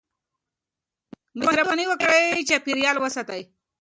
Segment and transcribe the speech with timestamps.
[1.39, 3.41] مهرباني وکړئ چاپېريال وساتئ.